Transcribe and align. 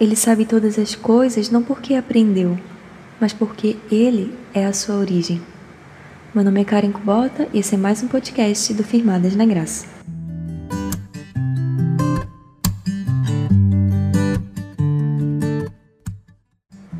Ele 0.00 0.16
sabe 0.16 0.46
todas 0.46 0.78
as 0.78 0.94
coisas 0.94 1.50
não 1.50 1.62
porque 1.62 1.92
aprendeu, 1.92 2.58
mas 3.20 3.34
porque 3.34 3.76
ele 3.92 4.34
é 4.54 4.64
a 4.64 4.72
sua 4.72 4.94
origem. 4.94 5.42
Meu 6.34 6.42
nome 6.42 6.62
é 6.62 6.64
Karen 6.64 6.90
Kubota 6.90 7.46
e 7.52 7.58
esse 7.58 7.74
é 7.74 7.78
mais 7.78 8.02
um 8.02 8.08
podcast 8.08 8.72
do 8.72 8.82
Firmadas 8.82 9.36
na 9.36 9.44
Graça. 9.44 9.86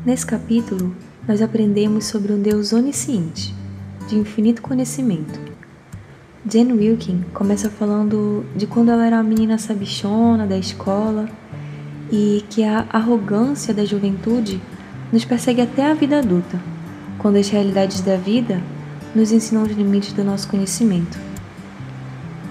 Nesse 0.05 0.27
capítulo, 0.27 0.95
nós 1.27 1.41
aprendemos 1.41 2.05
sobre 2.05 2.31
um 2.31 2.39
Deus 2.39 2.71
onisciente, 2.71 3.51
de 4.07 4.15
infinito 4.15 4.61
conhecimento. 4.61 5.39
Jane 6.47 6.73
Wilkin 6.73 7.25
começa 7.33 7.67
falando 7.67 8.45
de 8.55 8.67
quando 8.67 8.91
ela 8.91 9.07
era 9.07 9.15
uma 9.15 9.23
menina 9.23 9.57
sabichona 9.57 10.45
da 10.45 10.57
escola 10.57 11.40
e 12.11 12.43
que 12.49 12.63
a 12.63 12.85
arrogância 12.89 13.73
da 13.73 13.85
juventude 13.85 14.61
nos 15.11 15.23
persegue 15.23 15.61
até 15.61 15.89
a 15.89 15.93
vida 15.93 16.19
adulta, 16.19 16.59
quando 17.17 17.37
as 17.37 17.49
realidades 17.49 18.01
da 18.01 18.17
vida 18.17 18.61
nos 19.15 19.31
ensinam 19.31 19.63
os 19.63 19.71
limites 19.71 20.13
do 20.13 20.23
nosso 20.23 20.47
conhecimento. 20.47 21.17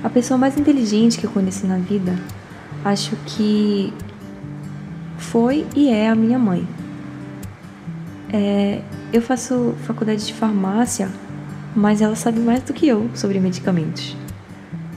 A 0.02 0.08
pessoa 0.08 0.38
mais 0.38 0.56
inteligente 0.56 1.18
que 1.18 1.26
eu 1.26 1.30
conheci 1.30 1.66
na 1.66 1.76
vida, 1.76 2.16
acho 2.84 3.16
que 3.26 3.92
foi 5.18 5.66
e 5.76 5.88
é 5.88 6.08
a 6.08 6.14
minha 6.14 6.38
mãe. 6.38 6.66
É, 8.32 8.80
eu 9.12 9.20
faço 9.20 9.74
faculdade 9.84 10.26
de 10.26 10.32
farmácia, 10.32 11.10
mas 11.74 12.00
ela 12.00 12.16
sabe 12.16 12.40
mais 12.40 12.62
do 12.62 12.72
que 12.72 12.88
eu 12.88 13.10
sobre 13.14 13.38
medicamentos. 13.40 14.16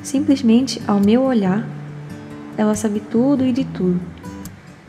Simplesmente, 0.02 0.82
ao 0.88 1.00
meu 1.00 1.24
olhar, 1.24 1.68
ela 2.58 2.76
sabe 2.76 3.00
tudo 3.00 3.46
e 3.46 3.52
de 3.52 3.64
tudo. 3.66 4.00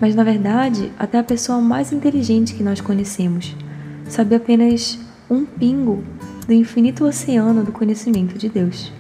Mas 0.04 0.14
na 0.14 0.22
verdade, 0.22 0.92
até 0.98 1.18
a 1.18 1.24
pessoa 1.24 1.62
mais 1.62 1.90
inteligente 1.90 2.52
que 2.52 2.62
nós 2.62 2.78
conhecemos 2.78 3.56
sabe 4.06 4.34
apenas 4.34 4.98
um 5.30 5.46
pingo 5.46 6.04
do 6.46 6.52
infinito 6.52 7.06
oceano 7.06 7.64
do 7.64 7.72
conhecimento 7.72 8.36
de 8.36 8.50
Deus. 8.50 8.92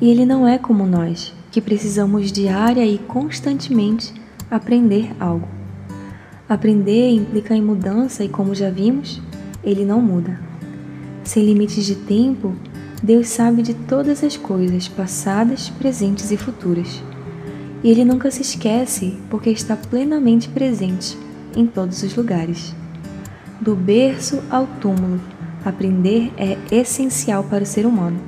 E 0.00 0.08
ele 0.08 0.24
não 0.24 0.48
é 0.48 0.56
como 0.56 0.86
nós, 0.86 1.34
que 1.50 1.60
precisamos 1.60 2.32
diária 2.32 2.86
e 2.86 2.96
constantemente 2.96 4.14
aprender 4.50 5.14
algo. 5.20 5.46
Aprender 6.48 7.10
implica 7.10 7.54
em 7.54 7.60
mudança 7.60 8.24
e, 8.24 8.30
como 8.30 8.54
já 8.54 8.70
vimos, 8.70 9.20
ele 9.62 9.84
não 9.84 10.00
muda. 10.00 10.40
Sem 11.22 11.44
limites 11.44 11.84
de 11.84 11.96
tempo, 11.96 12.54
Deus 13.02 13.28
sabe 13.28 13.60
de 13.60 13.74
todas 13.74 14.24
as 14.24 14.38
coisas 14.38 14.88
passadas, 14.88 15.68
presentes 15.68 16.30
e 16.30 16.36
futuras 16.38 17.02
e 17.84 17.90
ele 17.90 18.02
nunca 18.02 18.30
se 18.30 18.40
esquece 18.40 19.18
porque 19.28 19.50
está 19.50 19.76
plenamente 19.76 20.48
presente 20.48 21.18
em 21.54 21.66
todos 21.66 22.02
os 22.02 22.16
lugares. 22.16 22.74
Do 23.60 23.76
berço 23.76 24.42
ao 24.50 24.66
túmulo, 24.66 25.20
aprender 25.62 26.32
é 26.38 26.56
essencial 26.72 27.44
para 27.44 27.62
o 27.62 27.66
ser 27.66 27.84
humano. 27.84 28.18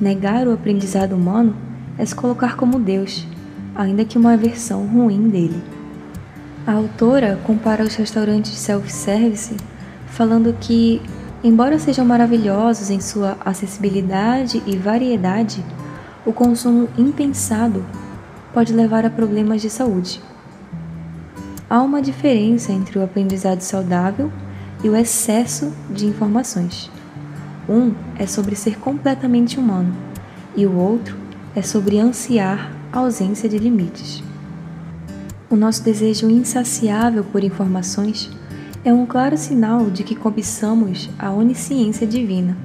Negar 0.00 0.48
o 0.48 0.52
aprendizado 0.52 1.14
humano 1.14 1.56
é 1.96 2.04
se 2.04 2.16
colocar 2.16 2.56
como 2.56 2.80
Deus, 2.80 3.24
ainda 3.76 4.04
que 4.04 4.18
uma 4.18 4.36
versão 4.36 4.84
ruim 4.84 5.28
dele. 5.28 5.62
A 6.66 6.72
autora 6.72 7.38
compara 7.44 7.84
os 7.84 7.94
restaurantes 7.94 8.54
self-service, 8.54 9.56
falando 10.08 10.52
que, 10.60 11.00
embora 11.44 11.78
sejam 11.78 12.04
maravilhosos 12.04 12.90
em 12.90 13.00
sua 13.00 13.36
acessibilidade 13.44 14.60
e 14.66 14.76
variedade, 14.76 15.64
o 16.26 16.32
consumo 16.32 16.88
impensado 16.98 17.84
pode 18.54 18.72
levar 18.72 19.04
a 19.04 19.10
problemas 19.10 19.60
de 19.60 19.68
saúde. 19.68 20.22
Há 21.68 21.82
uma 21.82 22.00
diferença 22.00 22.72
entre 22.72 22.98
o 22.98 23.02
aprendizado 23.02 23.60
saudável 23.60 24.30
e 24.82 24.88
o 24.88 24.94
excesso 24.94 25.72
de 25.90 26.06
informações. 26.06 26.88
Um 27.68 27.92
é 28.16 28.26
sobre 28.26 28.54
ser 28.54 28.78
completamente 28.78 29.58
humano 29.58 29.92
e 30.56 30.64
o 30.66 30.76
outro 30.76 31.16
é 31.56 31.62
sobre 31.62 31.98
ansiar 31.98 32.72
a 32.92 33.00
ausência 33.00 33.48
de 33.48 33.58
limites. 33.58 34.22
O 35.50 35.56
nosso 35.56 35.82
desejo 35.82 36.30
insaciável 36.30 37.24
por 37.24 37.42
informações 37.42 38.30
é 38.84 38.92
um 38.92 39.06
claro 39.06 39.36
sinal 39.36 39.90
de 39.90 40.04
que 40.04 40.14
cobiçamos 40.14 41.10
a 41.18 41.30
onisciência 41.32 42.06
divina. 42.06 42.56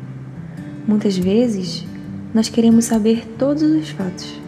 Muitas 0.88 1.18
vezes, 1.18 1.86
nós 2.34 2.50
queremos 2.50 2.86
saber 2.86 3.26
todos 3.38 3.64
os 3.64 3.90
fatos, 3.90 4.39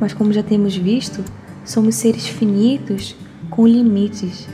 mas 0.00 0.14
como 0.14 0.32
já 0.32 0.42
temos 0.42 0.74
visto, 0.74 1.22
somos 1.64 1.94
seres 1.94 2.26
finitos 2.26 3.14
com 3.50 3.66
limites 3.66 4.48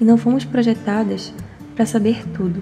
e 0.00 0.04
não 0.04 0.18
fomos 0.18 0.44
projetadas 0.44 1.32
para 1.74 1.86
saber 1.86 2.26
tudo. 2.34 2.60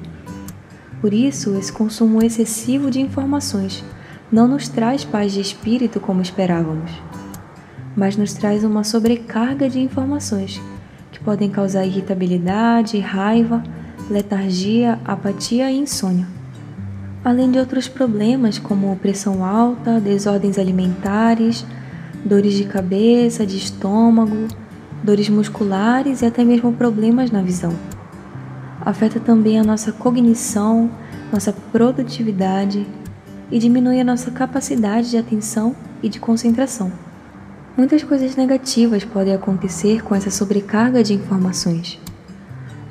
Por 1.01 1.15
isso, 1.15 1.57
esse 1.57 1.73
consumo 1.73 2.23
excessivo 2.23 2.91
de 2.91 3.01
informações 3.01 3.83
não 4.31 4.47
nos 4.47 4.69
traz 4.69 5.05
paz 5.05 5.33
de 5.33 5.41
espírito 5.41 6.01
como 6.01 6.21
esperávamos, 6.21 6.91
mas 7.97 8.17
nos 8.17 8.35
traz 8.35 8.65
uma 8.65 8.85
sobrecarga 8.85 9.69
de 9.69 9.81
informações 9.81 10.61
que 11.13 11.21
podem 11.21 11.49
causar 11.49 11.87
irritabilidade, 11.87 12.99
raiva, 12.99 13.63
letargia, 14.11 14.99
apatia 15.05 15.71
e 15.71 15.79
insônia. 15.79 16.27
Além 17.25 17.51
de 17.51 17.59
outros 17.59 17.89
problemas 17.89 18.59
como 18.59 18.95
pressão 18.97 19.45
alta, 19.45 20.01
desordens 20.01 20.59
alimentares, 20.59 21.65
dores 22.27 22.55
de 22.55 22.65
cabeça, 22.65 23.47
de 23.47 23.57
estômago, 23.57 24.49
dores 25.03 25.29
musculares 25.29 26.23
e 26.23 26.27
até 26.27 26.45
mesmo 26.45 26.73
problemas 26.73 27.31
na 27.31 27.41
visão. 27.41 27.73
Afeta 28.81 29.21
também 29.21 29.59
a 29.59 29.65
nossa 29.65 29.93
cognição, 29.93 30.91
nossa 31.33 31.53
produtividade 31.53 32.87
e 33.51 33.59
diminui 33.59 34.01
a 34.01 34.05
nossa 34.05 34.31
capacidade 34.31 35.11
de 35.11 35.17
atenção 35.17 35.75
e 36.03 36.09
de 36.09 36.19
concentração. 36.19 36.93
Muitas 37.77 38.03
coisas 38.03 38.35
negativas 38.37 39.05
podem 39.05 39.35
acontecer 39.35 40.03
com 40.03 40.15
essa 40.15 40.31
sobrecarga 40.31 41.03
de 41.03 41.15
informações. 41.15 42.01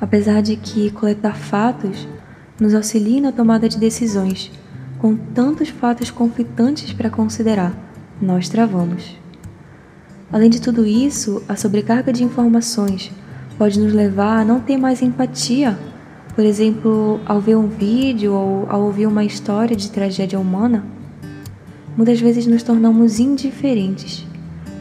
Apesar 0.00 0.42
de 0.42 0.56
que 0.56 0.90
coletar 0.90 1.36
fatos 1.36 2.06
nos 2.60 2.74
auxilia 2.74 3.20
na 3.20 3.32
tomada 3.32 3.68
de 3.68 3.78
decisões, 3.78 4.50
com 4.98 5.16
tantos 5.16 5.68
fatos 5.68 6.10
conflitantes 6.10 6.92
para 6.92 7.10
considerar, 7.10 7.74
nós 8.20 8.48
travamos. 8.48 9.25
Além 10.32 10.50
de 10.50 10.60
tudo 10.60 10.84
isso, 10.84 11.42
a 11.48 11.54
sobrecarga 11.54 12.12
de 12.12 12.24
informações 12.24 13.12
pode 13.56 13.78
nos 13.78 13.92
levar 13.92 14.40
a 14.40 14.44
não 14.44 14.58
ter 14.58 14.76
mais 14.76 15.00
empatia, 15.00 15.78
por 16.34 16.44
exemplo, 16.44 17.20
ao 17.24 17.40
ver 17.40 17.56
um 17.56 17.68
vídeo 17.68 18.34
ou 18.34 18.66
ao 18.68 18.82
ouvir 18.82 19.06
uma 19.06 19.24
história 19.24 19.76
de 19.76 19.90
tragédia 19.90 20.38
humana. 20.38 20.84
Muitas 21.96 22.20
vezes 22.20 22.46
nos 22.46 22.62
tornamos 22.62 23.20
indiferentes 23.20 24.26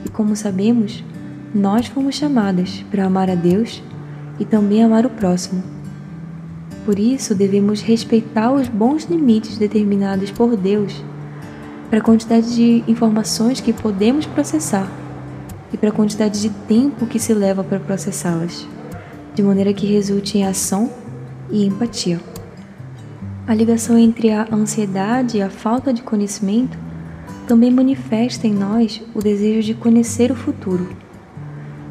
e, 0.04 0.10
como 0.10 0.36
sabemos, 0.36 1.04
nós 1.54 1.86
fomos 1.88 2.16
chamadas 2.16 2.84
para 2.90 3.06
amar 3.06 3.30
a 3.30 3.36
Deus 3.36 3.82
e 4.40 4.46
também 4.46 4.84
amar 4.84 5.06
o 5.06 5.12
próximo. 5.12 5.64
Por 6.86 6.98
isso, 6.98 7.36
devemos 7.36 7.82
respeitar 7.82 8.52
os 8.52 8.68
bons 8.68 9.06
limites 9.06 9.58
determinados 9.58 10.32
por 10.32 10.58
Deus 10.58 11.04
para 11.90 12.00
a 12.00 12.04
quantidade 12.04 12.54
de 12.54 12.84
informações 12.88 13.62
que 13.62 13.72
podemos 13.72 14.26
processar 14.26 15.05
e 15.76 15.78
para 15.78 15.90
a 15.90 15.92
quantidade 15.92 16.42
de 16.42 16.50
tempo 16.50 17.06
que 17.06 17.20
se 17.20 17.34
leva 17.34 17.62
para 17.62 17.82
processá-las, 17.82 18.66
de 19.34 19.44
maneira 19.44 19.74
que 19.74 19.86
resulte 19.86 20.38
em 20.38 20.46
ação 20.46 20.90
e 21.52 21.66
empatia. 21.66 22.18
A 23.46 23.54
ligação 23.54 23.98
entre 23.98 24.32
a 24.32 24.48
ansiedade 24.50 25.38
e 25.38 25.42
a 25.42 25.50
falta 25.50 25.92
de 25.92 26.02
conhecimento 26.02 26.78
também 27.46 27.70
manifesta 27.70 28.48
em 28.48 28.54
nós 28.54 29.04
o 29.14 29.20
desejo 29.20 29.68
de 29.68 29.74
conhecer 29.74 30.32
o 30.32 30.36
futuro, 30.36 30.88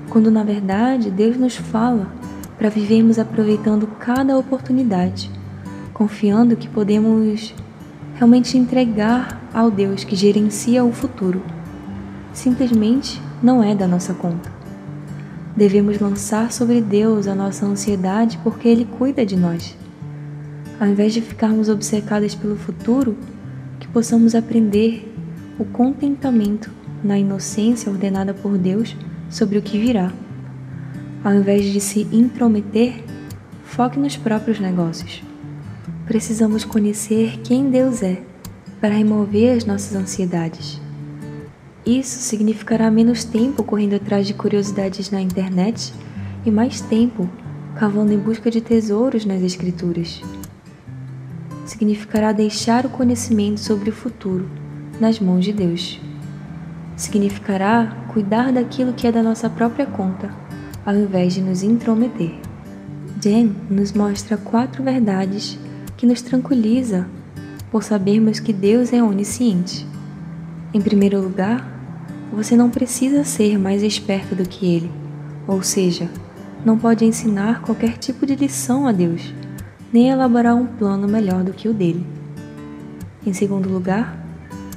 quando 0.09 0.31
na 0.31 0.43
verdade 0.43 1.11
Deus 1.11 1.37
nos 1.37 1.55
fala 1.55 2.11
para 2.57 2.71
vivermos 2.71 3.19
aproveitando 3.19 3.87
cada 4.01 4.39
oportunidade, 4.39 5.31
confiando 5.93 6.57
que 6.57 6.71
podemos 6.71 7.55
realmente 8.15 8.57
entregar 8.57 9.47
ao 9.53 9.71
Deus 9.71 10.05
que 10.05 10.17
gerencia 10.17 10.83
o 10.83 10.91
futuro, 10.91 11.43
simplesmente 12.35 13.23
não 13.43 13.63
é 13.63 13.75
da 13.75 13.87
nossa 13.87 14.13
conta. 14.13 14.53
Devemos 15.57 16.01
lançar 16.01 16.51
sobre 16.53 16.81
Deus 16.81 17.27
a 17.29 17.35
nossa 17.35 17.65
ansiedade 17.65 18.39
porque 18.43 18.69
Ele 18.69 18.85
cuida 18.85 19.25
de 19.25 19.37
nós. 19.37 19.77
Ao 20.81 20.89
invés 20.89 21.15
de 21.15 21.21
ficarmos 21.21 21.69
obcecadas 21.69 22.35
pelo 22.35 22.57
futuro, 22.57 23.17
que 23.79 23.87
possamos 23.87 24.35
aprender 24.35 25.11
o 25.59 25.65
contentamento 25.65 26.71
na 27.03 27.19
inocência 27.19 27.91
ordenada 27.91 28.35
por 28.35 28.59
Deus 28.59 28.97
sobre 29.31 29.59
o 29.59 29.63
que 29.63 29.79
virá. 29.79 30.13
Ao 31.23 31.33
invés 31.33 31.65
de 31.65 31.81
se 31.81 32.09
intrometer, 32.11 33.05
foque 33.65 33.99
nos 33.99 34.17
próprios 34.17 34.59
negócios. 34.59 35.23
Precisamos 36.07 36.65
conhecer 36.65 37.39
quem 37.45 37.71
Deus 37.71 38.03
é 38.03 38.23
para 38.81 38.95
remover 38.95 39.57
as 39.57 39.65
nossas 39.65 39.95
ansiedades. 39.95 40.84
Isso 41.87 42.19
significará 42.21 42.91
menos 42.91 43.25
tempo 43.25 43.63
correndo 43.63 43.95
atrás 43.95 44.27
de 44.27 44.33
curiosidades 44.33 45.11
na 45.11 45.21
internet 45.21 45.93
e 46.47 46.51
mais 46.51 46.81
tempo 46.81 47.29
cavando 47.75 48.13
em 48.13 48.19
busca 48.19 48.51
de 48.51 48.61
tesouros 48.61 49.27
nas 49.27 49.43
Escrituras. 49.43 50.23
Significará 51.67 52.33
deixar 52.33 52.87
o 52.87 52.91
conhecimento 52.91 53.61
sobre 53.61 53.91
o 53.91 53.93
futuro 53.93 54.49
nas 54.99 55.21
mãos 55.21 55.45
de 55.45 55.53
Deus. 55.53 56.01
Significará 56.97 58.07
cuidar 58.13 58.53
daquilo 58.53 58.95
que 58.95 59.07
é 59.07 59.13
da 59.13 59.23
nossa 59.23 59.51
própria 59.51 59.85
conta, 59.85 60.31
ao 60.87 60.95
invés 60.95 61.35
de 61.35 61.43
nos 61.43 61.63
intrometer. 61.63 62.35
Jen 63.21 63.55
nos 63.69 63.93
mostra 63.93 64.37
quatro 64.37 64.83
verdades 64.83 65.59
que 65.97 66.07
nos 66.07 66.23
tranquiliza 66.23 67.07
por 67.71 67.83
sabermos 67.83 68.41
que 68.41 68.53
Deus 68.53 68.93
é 68.93 69.03
onisciente. 69.03 69.87
Em 70.73 70.81
primeiro 70.81 71.21
lugar, 71.21 71.74
você 72.35 72.57
não 72.57 72.69
precisa 72.69 73.25
ser 73.25 73.59
mais 73.59 73.83
esperto 73.83 74.35
do 74.35 74.49
que 74.49 74.67
ele, 74.67 74.91
ou 75.47 75.63
seja, 75.63 76.11
não 76.65 76.79
pode 76.79 77.05
ensinar 77.05 77.63
qualquer 77.63 77.97
tipo 77.99 78.27
de 78.27 78.35
lição 78.35 78.87
a 78.87 78.93
Deus, 78.93 79.33
nem 79.93 80.09
elaborar 80.09 80.57
um 80.57 80.67
plano 80.67 81.07
melhor 81.07 81.45
do 81.45 81.53
que 81.53 81.69
o 81.69 81.75
dele. 81.75 82.05
Em 83.25 83.33
segundo 83.33 83.69
lugar, 83.69 84.19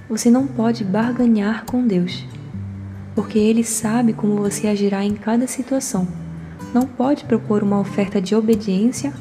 você 0.09 0.29
não 0.29 0.45
pode 0.45 0.83
barganhar 0.83 1.65
com 1.65 1.85
Deus, 1.85 2.23
porque 3.15 3.39
ele 3.39 3.63
sabe 3.63 4.13
como 4.13 4.37
você 4.37 4.67
agirá 4.67 5.03
em 5.03 5.15
cada 5.15 5.47
situação. 5.47 6.07
Não 6.73 6.83
pode 6.83 7.25
propor 7.25 7.63
uma 7.63 7.79
oferta 7.79 8.21
de 8.21 8.35
obediência 8.35 9.11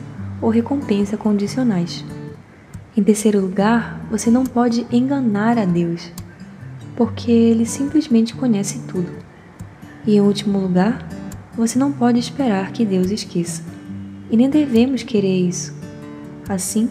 ou 0.42 0.50
recompensa 0.50 1.16
condicionais. 1.16 2.04
Em 2.96 3.02
terceiro 3.02 3.40
lugar, 3.40 4.00
você 4.10 4.30
não 4.30 4.44
pode 4.44 4.86
enganar 4.90 5.58
a 5.58 5.64
Deus 5.64 6.12
porque 6.96 7.30
ele 7.30 7.66
simplesmente 7.66 8.34
conhece 8.34 8.80
tudo. 8.88 9.12
E 10.06 10.16
em 10.16 10.20
último 10.20 10.58
lugar, 10.58 11.06
você 11.56 11.78
não 11.78 11.92
pode 11.92 12.18
esperar 12.18 12.72
que 12.72 12.84
Deus 12.84 13.10
esqueça. 13.10 13.62
E 14.30 14.36
nem 14.36 14.48
devemos 14.48 15.02
querer 15.02 15.46
isso. 15.46 15.74
Assim, 16.48 16.88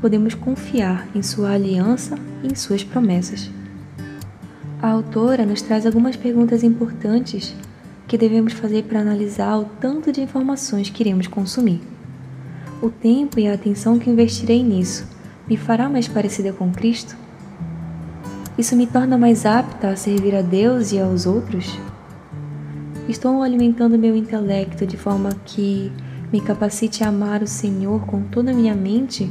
podemos 0.00 0.34
confiar 0.34 1.08
em 1.14 1.22
Sua 1.22 1.50
aliança 1.50 2.18
e 2.42 2.48
em 2.48 2.54
Suas 2.54 2.84
promessas. 2.84 3.50
A 4.80 4.90
autora 4.90 5.46
nos 5.46 5.62
traz 5.62 5.86
algumas 5.86 6.16
perguntas 6.16 6.62
importantes 6.62 7.54
que 8.06 8.18
devemos 8.18 8.52
fazer 8.52 8.84
para 8.84 9.00
analisar 9.00 9.56
o 9.58 9.64
tanto 9.80 10.12
de 10.12 10.20
informações 10.20 10.90
que 10.90 11.02
iremos 11.02 11.26
consumir. 11.26 11.80
O 12.82 12.90
tempo 12.90 13.40
e 13.40 13.48
a 13.48 13.54
atenção 13.54 13.98
que 13.98 14.10
investirei 14.10 14.62
nisso 14.62 15.06
me 15.48 15.56
fará 15.56 15.88
mais 15.88 16.06
parecida 16.06 16.52
com 16.52 16.70
Cristo? 16.70 17.16
Isso 18.58 18.74
me 18.74 18.86
torna 18.86 19.18
mais 19.18 19.44
apta 19.44 19.90
a 19.90 19.96
servir 19.96 20.34
a 20.34 20.40
Deus 20.40 20.90
e 20.90 20.98
aos 20.98 21.26
outros? 21.26 21.78
Estou 23.06 23.42
alimentando 23.42 23.98
meu 23.98 24.16
intelecto 24.16 24.86
de 24.86 24.96
forma 24.96 25.28
que 25.44 25.92
me 26.32 26.40
capacite 26.40 27.04
a 27.04 27.08
amar 27.08 27.42
o 27.42 27.46
Senhor 27.46 28.06
com 28.06 28.22
toda 28.22 28.52
a 28.52 28.54
minha 28.54 28.74
mente 28.74 29.30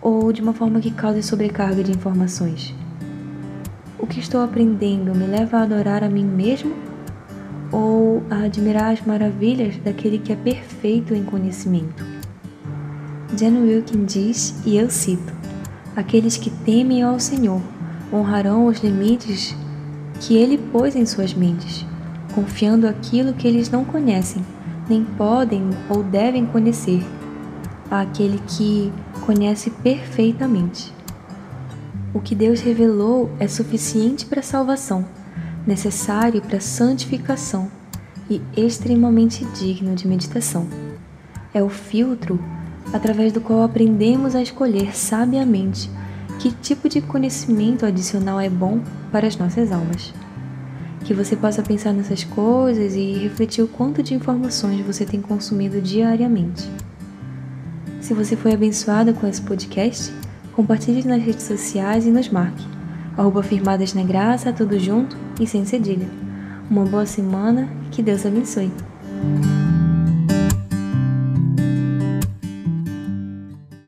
ou 0.00 0.32
de 0.32 0.40
uma 0.40 0.54
forma 0.54 0.80
que 0.80 0.90
cause 0.90 1.22
sobrecarga 1.22 1.84
de 1.84 1.92
informações? 1.92 2.74
O 3.98 4.06
que 4.06 4.18
estou 4.18 4.42
aprendendo 4.42 5.14
me 5.14 5.26
leva 5.26 5.58
a 5.58 5.62
adorar 5.64 6.02
a 6.02 6.08
mim 6.08 6.24
mesmo 6.24 6.74
ou 7.70 8.22
a 8.30 8.44
admirar 8.44 8.92
as 8.92 9.02
maravilhas 9.02 9.76
daquele 9.76 10.18
que 10.18 10.32
é 10.32 10.36
perfeito 10.36 11.14
em 11.14 11.22
conhecimento? 11.22 12.02
Jen 13.36 13.58
Wilkin 13.58 14.06
diz, 14.06 14.54
e 14.64 14.78
eu 14.78 14.88
cito: 14.88 15.34
Aqueles 15.94 16.38
que 16.38 16.50
temem 16.50 17.02
ao 17.02 17.20
Senhor 17.20 17.60
honrarão 18.12 18.66
os 18.66 18.78
limites 18.78 19.56
que 20.20 20.36
ele 20.36 20.58
pôs 20.58 20.94
em 20.94 21.06
suas 21.06 21.34
mentes, 21.34 21.86
confiando 22.34 22.86
aquilo 22.86 23.32
que 23.32 23.48
eles 23.48 23.70
não 23.70 23.84
conhecem, 23.84 24.44
nem 24.88 25.04
podem 25.04 25.70
ou 25.88 26.02
devem 26.02 26.44
conhecer, 26.46 27.02
àquele 27.90 28.38
que 28.46 28.92
conhece 29.24 29.70
perfeitamente. 29.70 30.92
O 32.14 32.20
que 32.20 32.34
Deus 32.34 32.60
revelou 32.60 33.30
é 33.38 33.48
suficiente 33.48 34.26
para 34.26 34.40
a 34.40 34.44
salvação, 34.44 35.04
necessário 35.66 36.42
para 36.42 36.58
a 36.58 36.60
santificação 36.60 37.70
e 38.28 38.40
extremamente 38.56 39.44
digno 39.58 39.94
de 39.94 40.06
meditação. 40.06 40.66
É 41.54 41.62
o 41.62 41.68
filtro 41.68 42.38
através 42.92 43.32
do 43.32 43.40
qual 43.40 43.62
aprendemos 43.62 44.34
a 44.34 44.42
escolher 44.42 44.94
sabiamente 44.94 45.90
que 46.38 46.50
tipo 46.50 46.88
de 46.88 47.00
conhecimento 47.00 47.86
adicional 47.86 48.40
é 48.40 48.48
bom 48.48 48.80
para 49.10 49.26
as 49.26 49.36
nossas 49.36 49.70
almas. 49.70 50.12
Que 51.04 51.14
você 51.14 51.36
possa 51.36 51.62
pensar 51.62 51.92
nessas 51.92 52.24
coisas 52.24 52.94
e 52.94 53.12
refletir 53.14 53.62
o 53.62 53.68
quanto 53.68 54.02
de 54.02 54.14
informações 54.14 54.84
você 54.84 55.04
tem 55.04 55.20
consumido 55.20 55.80
diariamente. 55.80 56.68
Se 58.00 58.14
você 58.14 58.36
foi 58.36 58.52
abençoada 58.52 59.12
com 59.12 59.26
esse 59.26 59.40
podcast, 59.40 60.12
compartilhe 60.52 61.06
nas 61.06 61.22
redes 61.22 61.44
sociais 61.44 62.06
e 62.06 62.10
nos 62.10 62.28
marque. 62.28 62.66
Arroba 63.16 63.42
Firmadas 63.42 63.94
na 63.94 64.02
Graça, 64.02 64.52
tudo 64.52 64.78
junto 64.78 65.16
e 65.40 65.46
sem 65.46 65.64
cedilha. 65.64 66.08
Uma 66.70 66.84
boa 66.84 67.06
semana, 67.06 67.68
que 67.90 68.02
Deus 68.02 68.24
abençoe. 68.24 68.72